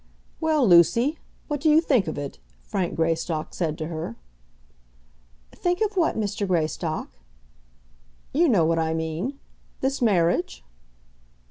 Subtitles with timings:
[0.39, 4.15] "Well, Lucy; what do you think of it?" Frank Greystock said to her.
[5.51, 6.47] "Think of what, Mr.
[6.47, 7.09] Greystock?"
[8.33, 9.37] "You know what I mean;
[9.81, 10.63] this marriage?"